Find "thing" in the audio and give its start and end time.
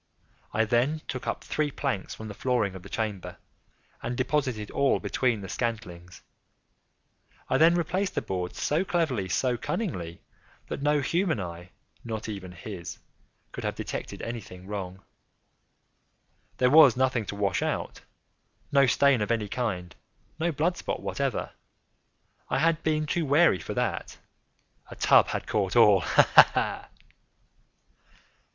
14.41-14.65